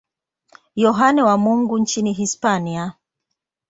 Yohane 0.75 1.23
wa 1.23 1.37
Mungu 1.37 1.77
nchini 1.79 2.13
Hispania. 2.13 2.93